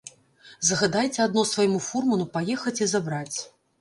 Загадайце 0.69 1.19
адно 1.27 1.43
свайму 1.51 1.81
фурману 1.91 2.25
паехаць 2.39 2.77
і 2.85 2.89
забраць. 2.95 3.37